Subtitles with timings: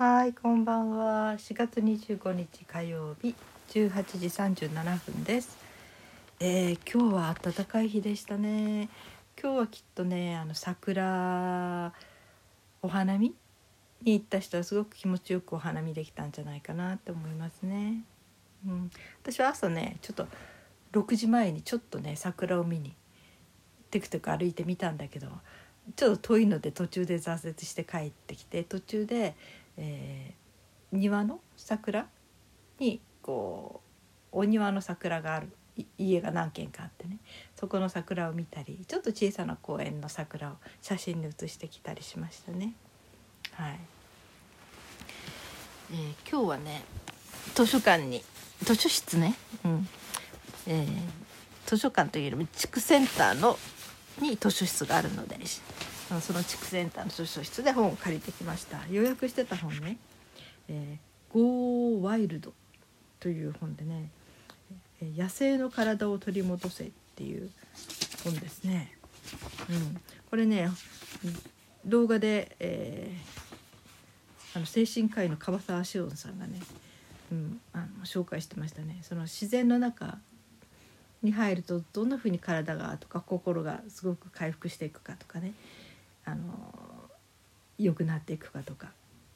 [0.00, 1.34] はい、こんばんは。
[1.34, 3.34] 4月25日火曜日、
[3.68, 4.26] 18時
[4.64, 5.58] 37分です。
[6.40, 8.88] えー今日は暖かい日でしたね。
[9.38, 11.92] 今日はきっとね、あの桜
[12.80, 13.34] お花見
[14.00, 18.02] に行った人はすごく気持ちよくお花見できたんじゃないかなって思いますね。
[18.66, 18.90] うん、
[19.22, 20.26] 私は朝ね、ちょっと
[20.92, 22.94] 6時前にちょっとね桜を見に
[23.90, 25.28] テクテク歩いてみたんだけど
[25.94, 29.34] ちょっと遠いので途中で挫折して帰ってきて途中で、
[29.80, 32.08] えー庭の桜
[32.80, 33.80] にこ
[34.32, 35.48] うお庭の桜がある
[35.98, 37.18] 家が何軒かあってね。
[37.54, 42.74] そこの桜を見たりちょっと小さな公園の桜を写真に写してきたりしましたね。
[43.52, 43.80] はい。
[45.92, 46.82] えー今日はね
[47.54, 48.22] 図書館に
[48.62, 49.88] 図書室ね、うん。
[50.66, 50.86] えー
[51.66, 53.56] 図書館というよりも地区センターの
[54.20, 55.38] に図書室があるので
[56.20, 59.96] その地区センターの図書室で本を借りてきました予約してた本ね
[60.68, 62.50] 「えー、Go Wild」
[63.20, 64.10] という本でね
[65.16, 67.50] 「野生の体を取り戻せ」っていう
[68.24, 68.96] 本ですね。
[69.68, 70.70] うん、これね
[71.84, 73.40] 動画で、えー
[74.54, 76.58] あの精神科医の樺沢志音さんがね、
[77.30, 78.98] うん、あの紹介してましたね。
[79.02, 80.18] その自然の中
[81.22, 85.52] に入るとどんな風に体がとか心がすごく回復していくかとかね
[86.24, 86.74] あの
[87.78, 88.88] 良くなっていくかとか、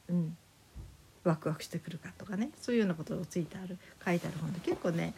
[0.08, 0.36] うん、
[1.24, 5.14] ワクワクしてくるかとかねそういうようなことをついてある書いてある本で結構ね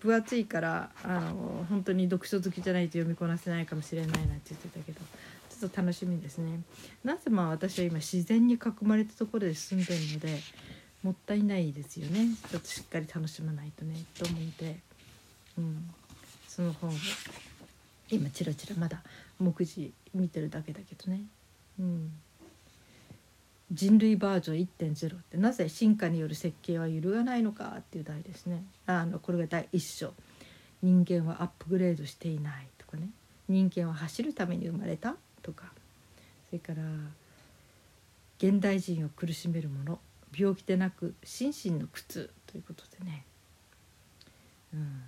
[0.00, 5.00] 分厚いからあの本当に読書好きじゃないと読みこなせないかもしれないなんて言ってたけど
[5.50, 6.60] ちょっと楽しみですね。
[7.02, 10.38] なぜまあ私は今自然に囲まれたところで住んでるので
[11.02, 14.88] もったいないですよねちょっとしっかり楽しまないとねと思うので。
[15.58, 15.90] うん、
[16.46, 16.92] その本を
[18.10, 19.02] 今チラチラまだ
[19.38, 21.22] 目次見てるだけだけどね、
[21.78, 22.12] うん、
[23.70, 28.64] 人類バージョン1.0ってなぜ進化による設計は揺るがないのかっていう題ですね。
[28.86, 30.12] あのこれが第1章。
[30.80, 33.10] 人間はアップグレードしていないとかね。
[33.48, 35.72] 人間は走るために生まれたとか。
[36.48, 36.82] それから
[38.38, 39.98] 現代人を苦しめるもの。
[40.36, 43.24] 病気でなく心身の苦痛ということでね、
[44.74, 45.02] うん、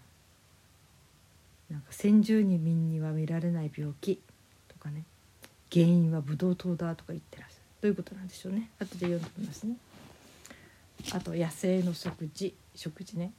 [1.70, 4.20] なんか先住民には見られない病気
[4.68, 5.04] とかね
[5.72, 7.60] 原因はブドウ糖だとか言ってらっしゃる。
[7.80, 8.70] どういうことなんでしょうね。
[8.78, 9.76] 後で読んでみますね。
[11.12, 12.54] あと野生の食事。
[12.74, 13.32] 食事ね。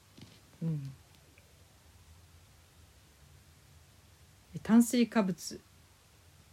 [0.63, 0.91] うん。
[4.63, 5.59] 炭水化物。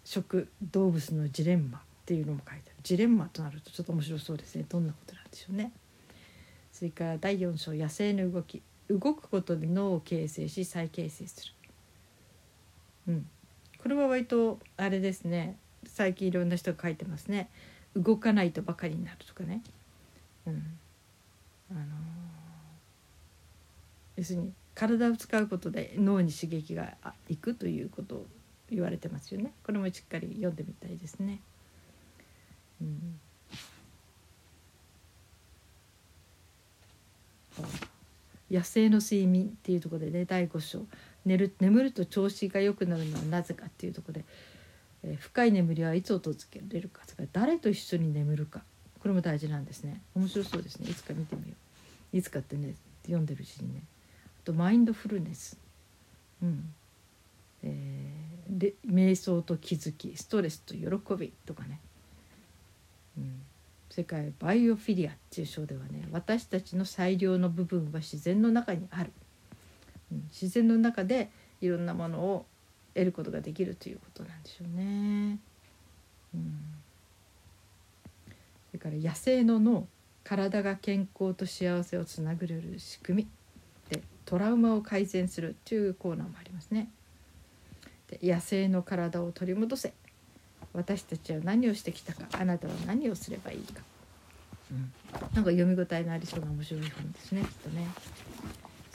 [0.04, 1.78] 食動物のジレンマ。
[1.78, 2.76] っていうのも書いてある。
[2.82, 4.64] ジレンマとなるとちょっと面白そうですね。
[4.68, 5.72] どんなことなんでしょうね。
[6.72, 7.72] それから第4章。
[7.72, 8.62] 野生の動き。
[8.90, 11.52] 動くことで脳を形成し再形成する。
[13.08, 13.26] うん、
[13.78, 15.56] これは割とあれですね。
[15.86, 17.48] 最近いろんな人が書いてますね。
[17.96, 19.62] 動かないとばかりになるとかね、
[20.46, 20.78] うん。
[21.70, 21.84] あのー
[24.18, 26.94] 要するに体を使うことで脳に刺激が
[27.28, 28.26] いくということを
[28.68, 29.52] 言われてますよね。
[29.64, 31.40] これもしっかり読んでみたいですね。
[32.82, 33.20] うん。
[38.50, 40.84] 野生の睡眠っていうところでね第5章。
[41.24, 44.24] 寝る眠ると調子が良くなるのはなぜかっていうところで、
[45.04, 46.32] えー深い眠りはいつ訪
[46.70, 48.62] れるかそれか誰と一緒に眠るか
[48.98, 50.02] これも大事なんですね。
[50.14, 50.90] 面白そうですね。
[50.90, 51.54] いつか見てみよ
[52.12, 52.16] う。
[52.16, 52.74] いつかってね
[53.04, 53.82] 読んでるうちにね。
[54.42, 55.56] あとマインドフルネス。
[56.42, 56.74] うん。
[57.62, 61.80] えーで瞑想と気づきストレスと喜びとかね、
[63.18, 63.42] うん、
[63.90, 69.12] 世界バイオフィリアっていう章ではね私たちの最良の部分は自然の中にある、
[70.40, 72.46] 自然の中でいろんなものを
[72.94, 75.38] 得ることができるということなんでしょうね。
[76.34, 76.52] うん、
[78.26, 79.86] それから野生の脳
[80.24, 83.28] 体が健康と幸せをつなぐれる仕組み
[83.88, 86.90] でトラウマを改善するというコーナーもありますね。
[88.08, 89.92] で野生の体を取り戻せ
[90.72, 93.82] 私たちは何をしてきたかあなたは何をすればいいか、
[94.70, 94.92] うん、
[95.34, 97.86] なんか読み応えのありそうな面白い本ですねきっとね。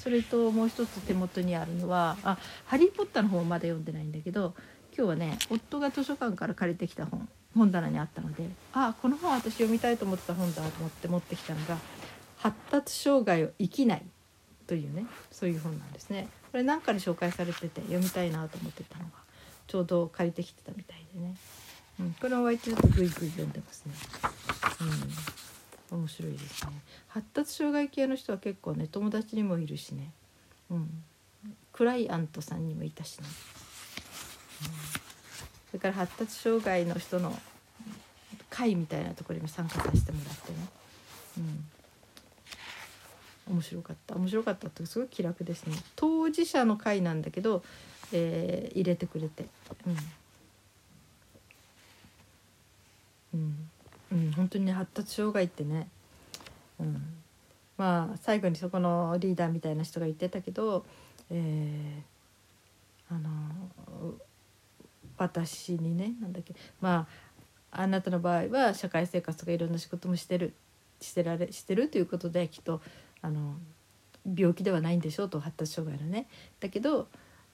[0.03, 4.53] それともう一つ手元にあるのは「あハリー・ポッター」の方まだ読んでないんだけど
[4.95, 11.77] 今日はね夫が図書館から借りてきた本本棚にあったのであこの本私読みたいと思ってた本だと思って持ってきたのが
[12.37, 14.03] 「発達障害を生きない」
[14.67, 16.27] というねそういう本なんですね。
[16.51, 19.11] これ何かで紹介されてて読みたいなと思ってたのが
[19.67, 21.35] ちょうど借りてきてたみたいでね、
[22.01, 23.93] うん、これは割とちょっとグイグイ読んでますね。
[24.81, 24.89] うん、
[25.93, 26.71] 面白いですね。
[27.07, 30.11] 発達障害系の人は結構ね友達にもいるしね、
[30.69, 31.03] うん、
[31.71, 37.37] クライアントさんにもいたしね、うん、それから発達障害の人の
[38.49, 40.57] 会みたいなところにも参加させてもらってね、
[43.47, 44.15] うん、面白かった。
[44.15, 45.75] 面白かったってすごい気楽ですね。
[45.95, 47.63] 当事者の会なんだけど、
[48.11, 49.45] えー、入れてくれて。
[53.33, 53.69] うん、うん、
[54.13, 55.87] うん、本当に発達障害ってね、
[56.79, 57.01] うん、
[57.77, 60.85] まあ最後にそこのリーダーみたいな人が言ってたけど、
[61.31, 64.13] えー、あの
[65.17, 67.07] 私にねなんだっけま
[67.71, 70.53] ああなたの場合は社会生活とかいろんな仕事もしてる
[71.01, 72.81] してられしてるということできっと
[73.23, 73.55] あの
[74.37, 76.27] 病気ではないんでしょうと発達障害のね。
[76.59, 77.07] だけど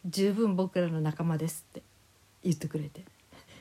[0.06, 1.82] 十分僕らの仲間ですって
[2.44, 3.04] 言ってくれて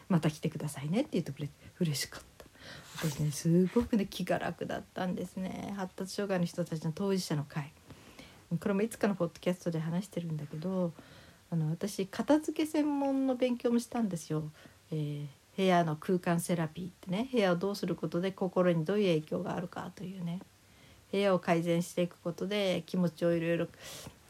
[0.08, 2.37] また来てくださいねって言ってくれて嬉しかった。
[3.00, 5.72] 私ねすごくね気が楽だったんですね。
[5.76, 7.70] 発達障害の人たちの当事者の会。
[8.60, 10.92] これもいつかのポッドキャストで話してるんだけど
[11.50, 14.50] あの私片付け専門の勉強もしたんですよ、
[14.90, 17.28] えー、部屋の空間セラピーってね。
[17.30, 20.40] 部屋をどうすることで心にどういう影響があるかというね。
[21.12, 23.68] 部屋を改善していくことで気持ちをいろいろ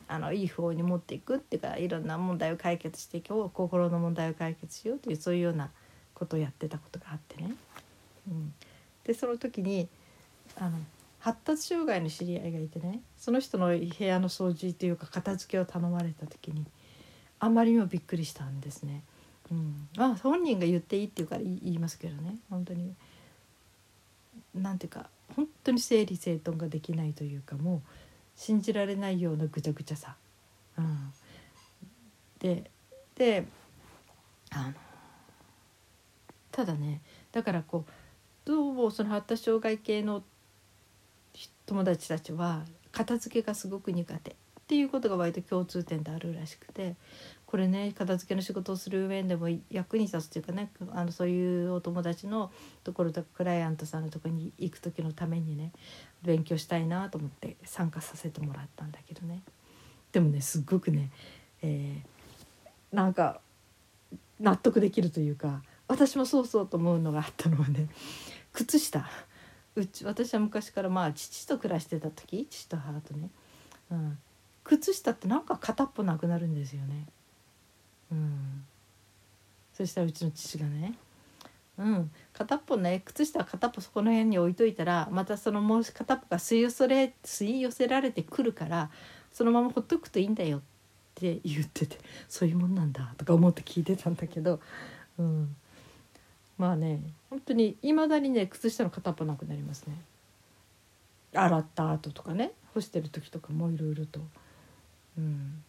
[0.06, 3.50] あのいい方に持っていくっていうかいろんな問題を解決していこう。
[3.50, 5.70] 心の問題を解決しようというそういうような
[6.14, 7.54] ことをやってたことがあってね。
[8.30, 8.54] うん、
[9.04, 9.88] でその時に
[10.56, 10.78] あの
[11.20, 16.64] 発達障害の知り合いがいてねその人の部屋の掃除というか片付けを頼まれた時に
[17.40, 19.02] あまりにもびっくりしたんですね。
[19.50, 22.94] うん、あ本人が言っていいって言うから言いますけどね本当に
[24.54, 27.80] なんていうか本当に整理整頓ができないというかもう
[28.36, 30.16] 信じられないようなぐちゃぐちゃさ。
[30.76, 31.12] うん、
[32.40, 32.70] で
[33.14, 33.46] で
[34.50, 34.74] あの
[36.52, 37.00] ただね
[37.32, 37.90] だからこう
[38.48, 40.22] どうその発達障害系の
[41.66, 44.34] 友達たちは片付けがすごく苦手っ
[44.66, 46.94] ていうことが割と共通点であるらしくて
[47.44, 52.50] これね片付けの仕事をする上でも役に立つというかねあのそういうお友達の
[52.84, 55.72] ところとかクライアントさんのとこに行く時のためにね
[56.22, 59.42] 勉強したいなと思って参加させてもらったんだけどね。
[60.10, 61.10] でもねすっごくね、
[61.60, 63.40] えー、なんか
[64.40, 67.88] 納得できるというか私もそうそうと思うのがあったのはね
[68.58, 69.08] 靴下。
[69.76, 73.30] うち私は昔からまあ父と暮らしてた時父と母とね、
[73.92, 74.18] うん、
[74.64, 77.06] 靴下ってなんか片っぽなくなるんですよね。
[78.10, 78.64] うん、
[79.72, 80.94] そしたらうちの父がね。
[81.78, 83.02] うん、片っぽね。
[83.04, 88.90] 靴下は片っぽそこの辺に置いといたらまたそのもう片っぽが吸い寄せれ吸い寄せられてくるから
[89.32, 90.60] そのままほっとくといいんだよっ
[91.14, 94.58] て言っててそういうもんなんだとか思って聞いてたんだけど、
[95.16, 95.54] うん、
[96.58, 97.00] まあね
[97.30, 99.94] 本当にいまだにね靴下の片っぽなくなりますね。
[101.34, 104.20] 洗った後とかね干してる時とかもいろいろと。
[105.16, 105.62] うん、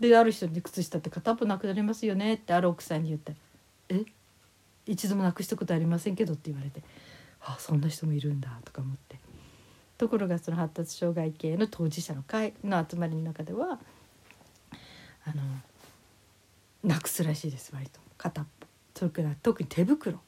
[0.00, 3.34] である人に靴下って片っぽなくなりますよねってある奥さんに言って
[3.88, 4.04] 「え？
[4.86, 6.82] 一度もなくしたことありませんけど」って言われて
[7.40, 9.18] 「ああそんな人もいるんだ」とか思って。
[9.98, 13.80] ところがその発達障害系の当事者の会の集まりの中では
[15.24, 15.42] あの
[16.84, 17.98] なくすらしいです割と。
[18.18, 18.65] 片っぽ。
[19.00, 20.20] 特に手袋。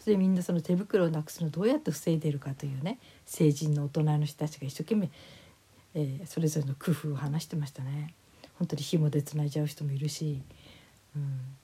[0.00, 5.10] それみんなその手袋をなくすのどうやって防いでるかというね成人の大人の人たちが一生懸命
[5.94, 8.14] えー、それぞれの工夫を話してましたね。
[8.58, 10.42] 本当に紐でつないじゃう人もいるし、
[11.16, 11.56] うん、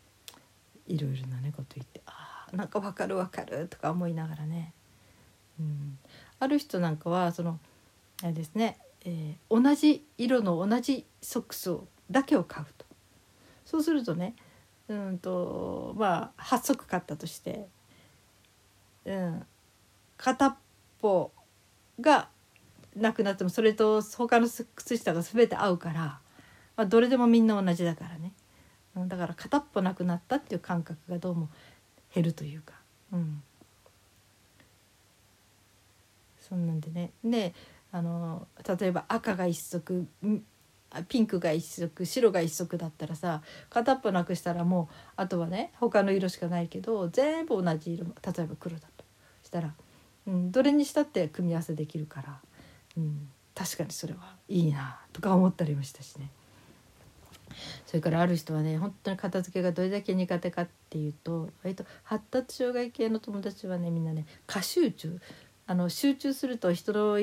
[0.87, 4.73] いろいろなねこと言って「あなんか分かる分かる」とか思いながらね、
[5.59, 5.99] うん、
[6.39, 7.59] ある人なんかはその
[8.23, 12.87] あれですね、えー、同じ色の同じソックスをだけを買うと。
[13.65, 14.37] そうするとね
[14.89, 17.67] うんとまあ8足買ったとして、
[19.05, 19.47] うん、
[20.17, 20.57] 片っ
[21.01, 21.33] ぽ
[22.01, 22.29] が
[22.97, 26.21] なくなってもそれと他の靴下が全て合うから、
[26.77, 28.33] まあ、どれでもみんな同じだからね。
[28.97, 31.49] うんだから片っぽなくなったっていう感覚がどうも
[32.15, 32.75] 減るというか。
[33.13, 33.43] うん。
[36.41, 37.11] そんなんでね。
[37.25, 37.55] で
[37.91, 38.47] あの
[38.79, 40.07] 例えば赤が一足
[41.03, 49.05] ピンクが一足白が一足だったらさ片っぽなくしたらもうあとはね他の色しかないけど全部同じ色例えば黒だと
[49.43, 49.75] したら、
[50.27, 52.39] うん、どれにしたって組み合わせできるから。
[52.97, 56.31] うん、確かにそれはいいなとか思ったりもしたしね。
[57.87, 65.21] それからある人はね本当に片付けがどれだけ苦手かっていうと割と発達障害系の友達はねみんなね過集中
[65.67, 67.19] あの集中すると人の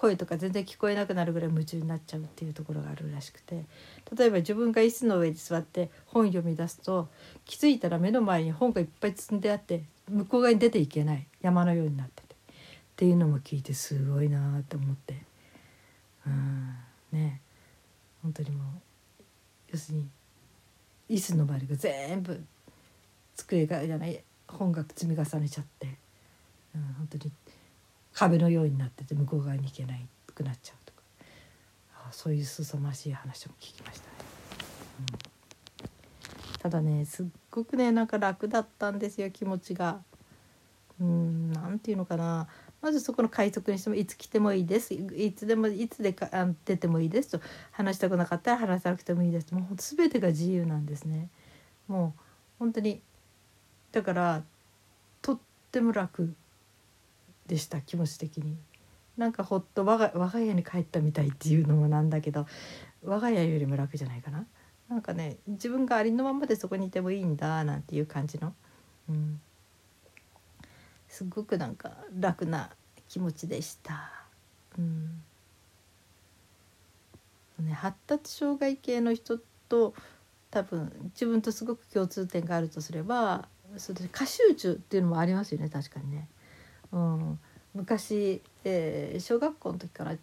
[0.00, 3.66] 声とか全然聞こえなくなるぐらい夢中になっちゃうっていうところがあるらしくて
[4.16, 7.08] 例えば自分が椅子の上に座って本読み出すと
[7.44, 11.26] 気づいたら目の前に本がいっぱい積んであって向こう側に出ていけない。
[11.40, 12.34] 山のようになってて。
[12.34, 12.36] っ
[12.96, 15.22] ていうのも聞いてすごいなって思って。
[16.26, 16.74] うん。
[17.12, 17.40] ね。
[18.22, 18.66] 本当にもう
[19.72, 20.08] 要するに
[21.08, 22.44] 椅子の周りが全部
[23.36, 25.86] 机がじゃない本が積み重ねちゃって。
[26.74, 27.32] うん、本当に
[28.12, 31.02] 壁のようになってて向こう側に行けないくなっちゃうとか。
[32.08, 34.14] あそういうすさまじい話も聞きましたね。
[35.00, 40.00] うん、ただねすっごくねなんか楽だったんですよ気持ちが。
[41.00, 42.48] うんなんていうのかな。
[42.82, 44.94] まずそこの快速にしてもいつ来てもいいです。
[44.94, 47.40] いつでもいつでかあ出てもいいですと。
[47.72, 49.46] 話したくなかったら話さなくてもいいです。
[49.46, 51.28] ともう全てが自由なんですね。
[51.88, 52.20] もう
[52.58, 53.02] 本当に
[53.92, 54.42] だから
[55.20, 55.38] とっ
[55.70, 56.34] ても楽。
[57.50, 58.56] でした気持ち的に。
[59.16, 62.46] なんかほっと我が我が家に帰ったみたいっていうのもなんだけど
[63.04, 64.46] 我が家よりも楽じゃないかな。
[64.88, 68.54] なんかね自分がありのままでそこにいてもいいんだなんていう感じの、
[69.08, 69.40] うん、
[71.08, 72.70] すっごくなんか楽な
[73.08, 74.10] 気持ちでした。
[74.78, 75.22] うん
[77.58, 79.38] ね、発達障害系の人
[79.68, 79.92] と
[80.50, 86.28] 多分自分とすごく共通点があるとすればそれ過集中っていうのもありますよね確かにね。
[86.92, 87.38] うん、
[87.74, 90.16] 昔、えー、小学校の時から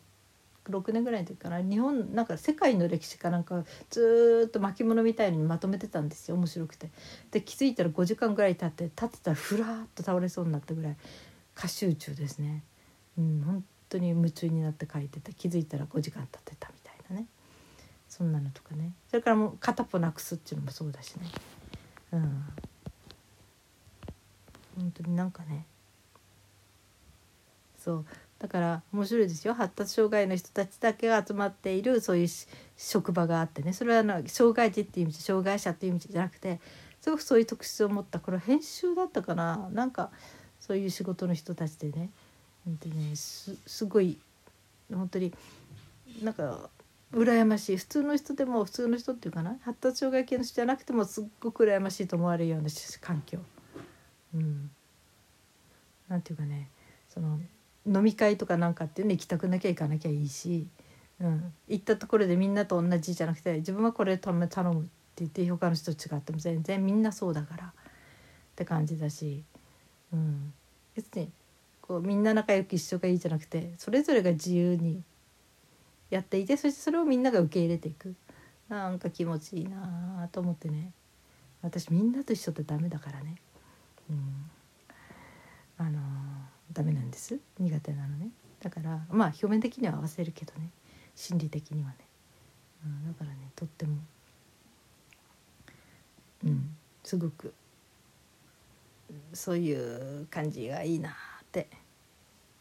[0.69, 6.89] 6年ぐらいの時から日本なんか世界の歴史かなんかずっと巻物みたいにまとめてたんですよ面白くて。
[7.31, 10.95] で気づいたら5時間ぐらい経って立ってたらふらっと倒れそうになったぐらい
[11.55, 12.63] 過集中ですね。
[13.17, 17.27] うん、本当に夢中になって書いてて気づいたら5時間経ってたみたいなね
[18.09, 21.27] そんなのとかねそれからもう片っぽなくすっていうのもそうだしね。
[22.11, 22.43] うん
[24.77, 25.65] 本当になんかね
[27.87, 28.05] そう。
[28.37, 29.53] だから面白いですよ。
[29.53, 32.27] 発達障害の人たちだけが集まっているそういう
[32.75, 33.71] 職場があってね。
[33.71, 36.59] それはあの障害児っていう意味障害者っていう意味じゃなくて
[36.99, 39.69] すごくそういう特質を持ったこれ編集だったかな。
[39.71, 40.11] なんか
[40.59, 42.09] そういう仕事の人たちでね。
[42.65, 44.19] 本当にねすすごい
[44.93, 45.33] 本当に
[46.21, 46.69] なんか
[47.13, 47.77] 羨ましい。
[47.77, 49.57] 普通の人でも普通の人っていうかな。
[49.61, 52.67] 発達障害系の人じゃなくてもすっごく羨ましいと思われるような
[52.99, 53.39] 環境。
[54.35, 54.69] うん、
[56.09, 56.69] なんていうかね
[57.09, 57.39] その
[57.87, 60.67] 飲み会とかなんかっていうの行きたくなきゃ行かなきゃいいし、
[61.19, 64.49] うん、行ったところでみんなと同じじゃなくて自分はこれ頼むって
[65.17, 67.69] 言って他の人と違っても全然みんなそうだからっ
[68.55, 69.43] て感じだし、
[70.13, 70.53] うん、
[70.95, 71.29] 別に
[71.81, 75.01] こうみんな仲良く一緒がいいじゃなくてそれぞれが自由に
[76.09, 78.15] やっていてそしてそれをみんなが受け入れていく。
[78.69, 80.91] なんか気持ちいいなと思ってね。
[81.61, 83.35] 私みんなと一緒ってダメだからね。
[84.09, 84.51] うん。
[85.77, 86.01] あのー、
[86.77, 87.39] ダメなんです。
[87.57, 88.29] 苦手なのね。
[88.61, 90.69] だからまあ表面的には合わせるけどね。
[91.15, 91.95] 心理的にはね、
[92.85, 93.97] うん、だからねとっても。
[96.45, 96.69] うん
[97.03, 97.51] すごく。
[99.33, 101.13] そういう感じがいいなっ
[101.51, 101.67] て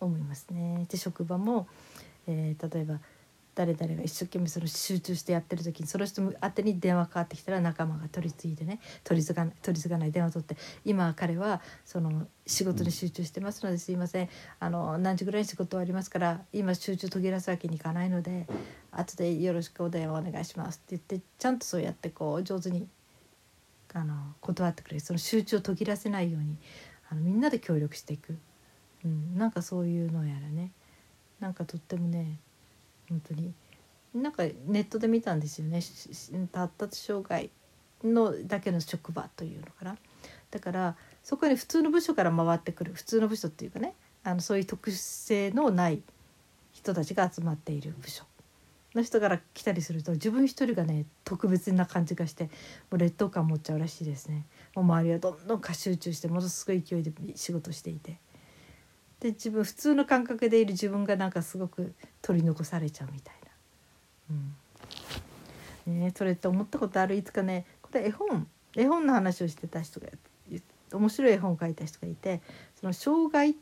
[0.00, 0.86] 思いますね。
[0.88, 1.66] で職場も、
[2.26, 3.00] えー、例えば
[3.56, 14.28] 誰々が一生懸命その集中してやってる時にその人宛てに電話かかってきたら仲間が取り次いでね取り継が取り継がない電話を取って今彼はその仕事に集中してますのですいません。
[14.60, 18.46] あの何時ぐらいに仕事終わりますから今集中途切らすわけにいかないので
[18.92, 22.86] 後でよろしくお電話お願いしますって言ってちゃんとそうやってこう上手に
[23.94, 25.00] あの断ってくれる。
[25.00, 26.58] その集中を途切らせないように
[27.08, 28.36] あのみんなで協力していく、
[29.02, 30.72] うん、なんかそういうのやらね。
[31.40, 32.38] なんかとってもね
[33.08, 33.52] 本当に。
[34.14, 35.80] なんかネットで見たんですよね。
[36.52, 37.50] 発達障害
[38.02, 39.96] のだけの職場というのかな。
[40.50, 42.94] だからそこに普通の部署から回ってくる。
[42.94, 43.94] 普通の部署っていうかね。
[44.24, 46.02] あのそういう特殊性のない
[46.72, 48.24] 人たちが集まっている部署。
[48.96, 52.50] の人から来たりすると自分一人がね特別な感じがしても
[52.92, 54.46] う劣等感持っちゃうらしいですね。
[54.74, 58.18] もう周りはどんどん過集中してものすごい勢いで仕事していて。
[59.20, 64.34] で自分普通の感覚でいる自分がなんかすごく取り残されちゃうみたいな。
[65.88, 66.00] うん。
[66.00, 67.14] ね、それって思ったことある？
[67.14, 68.46] いつかねこれ絵本。
[68.74, 70.08] 絵本の話をしてた人が
[70.92, 72.42] 面白い絵本を描いた人がいて
[72.78, 73.54] その障害っ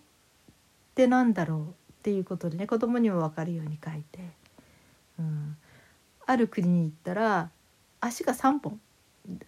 [0.94, 1.64] てなんだろうっ
[2.02, 4.18] ていうことでね子供にも分かるように書いて、
[5.18, 5.56] うん、
[6.26, 7.50] ある国に行ったら
[8.00, 8.80] 足が3本。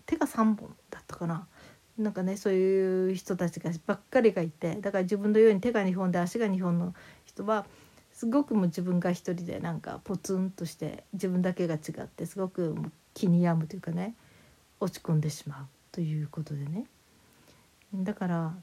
[0.06, 1.46] 手が3本だったかな。
[1.99, 7.65] なんかねそういう人たちがばっかりがいてだから自分のように手が2本で足が2本の人は
[8.12, 12.75] すごくもう自分が一人でなんかポツンとして自分だけが違ってすごく
[13.15, 14.15] 気に病むというかね
[14.81, 16.87] 落ち込んでしまうということでね。
[17.95, 18.55] だから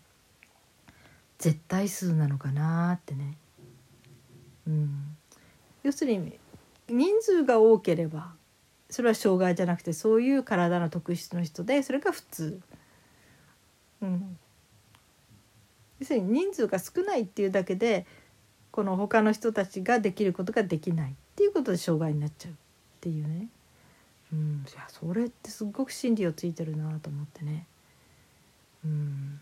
[1.40, 3.38] 絶対数なのかなってね、
[4.68, 5.18] うん、
[5.82, 6.40] 要するに
[6.88, 8.34] 人数が多ければ
[8.90, 12.62] それは障害じゃなくてそういう体の特質の人でそれが普通。
[14.04, 14.38] うん、
[16.00, 18.06] 要するに人数が少ないっていうだけで
[18.72, 21.12] この他の人たちができることができない。
[21.12, 22.56] っていうことで障害になっちゃうっ
[23.02, 23.48] ていうね、
[24.32, 27.66] うん、いやそれってすっごく真理をついてるなと思ってね。
[28.86, 29.40] うん。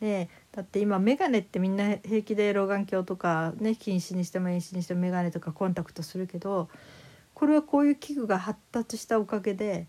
[0.00, 6.68] ね、だって今眼鏡ってみんな平気で老眼鏡とか、ね、近視にしても遠視にしても眼鏡とかコンタクトするけど
[7.32, 9.86] これはこういう器具が発達したおかげで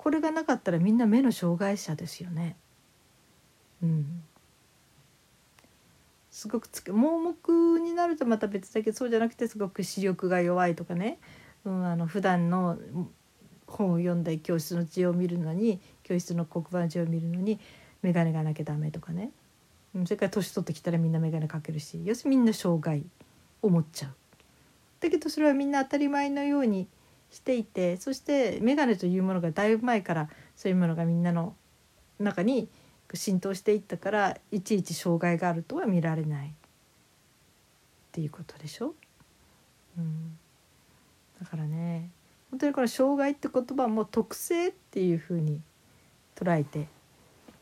[0.00, 2.56] これがなかったらみんな目の障害者ですよね。
[3.82, 4.22] うん、
[6.30, 11.18] すごくつ盲目になるとまた別だけどそうじゃなくてすごく視力が弱いとかね、
[11.66, 12.78] うん、あの普段の
[13.66, 17.60] 本を読んだり教室の字を見るのに教室の黒板の字を見るのに
[18.00, 19.32] 眼鏡がなきゃダメとかね
[19.94, 23.04] うんそれから年取ってきたらみんな眼鏡かけるし要するにみんな障害
[23.60, 24.14] を持っちゃう。
[25.00, 26.88] だけどそれはみんな当たり前のように
[27.30, 31.54] していてそして眼鏡というものがだいぶ前からそういうものがみんなの
[32.18, 32.68] 中に
[33.14, 36.52] 浸透していったからいちいち障害があるとは見られないっ
[38.12, 38.94] ていうことでしょ？
[39.98, 40.38] うん、
[41.40, 42.10] だからね
[42.50, 45.60] 本当にこの障害って言葉も特性っていうふうに
[46.36, 46.88] 捉えて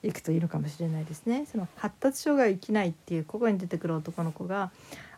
[0.03, 1.47] いくといいのかもしれないですね。
[1.51, 4.71] その発達障害を生きないっていうここに出てくる男の子が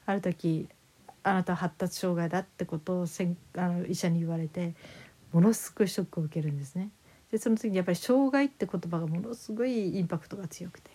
[0.07, 0.69] ある時
[1.23, 4.75] あなた発達障害だってことをせんあの医者に言われて
[5.33, 6.91] ものすごいショックを受けるんですね。
[7.31, 10.91] でその時にやっぱり「障害」って言葉がものすごいインパクトが強くて、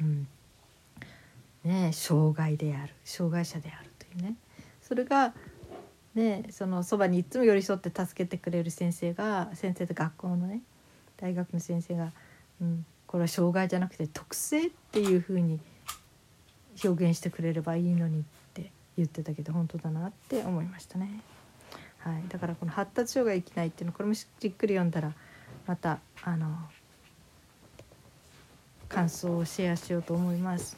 [0.00, 0.26] うん。
[1.64, 2.94] ね、障害である。
[3.04, 4.36] 障害者であるというね。
[4.82, 5.34] それが、
[6.14, 10.62] ね、そのそばにいつも寄り添って助けてくれる先生が先生と学校のね
[11.16, 12.12] 大学の先生が
[12.60, 15.60] うん、これは障害じゃなくて特性っていうふうに
[16.84, 18.22] 表現してくれればいいのにっ
[18.54, 21.20] て言ってたけど本当だなって思いましたね。
[21.98, 25.12] はい、だからこの発達障害生きないっていうのこれもじっくり読んだら
[25.66, 26.56] またあの
[28.88, 30.76] 感想をシェアしようと思います。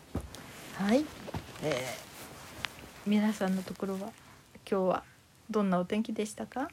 [0.76, 1.04] はい、
[1.62, 4.12] えー、皆さんのところは今
[4.64, 5.04] 日は
[5.50, 6.70] どんなお天気でしたか？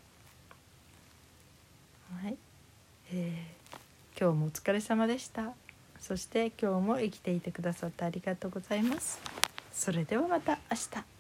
[2.21, 2.37] はい、
[3.11, 3.57] えー
[4.19, 5.53] 今日もお疲れ様でした
[5.99, 9.21] そして今日も生きていてくださってありがとうございます
[9.71, 11.16] それではまた明日